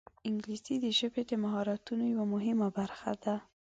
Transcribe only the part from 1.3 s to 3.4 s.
مهارتونو یوه مهمه برخه ده